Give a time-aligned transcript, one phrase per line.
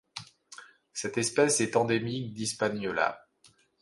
[0.93, 3.27] Cette espèce est endémique d'Hispaniola.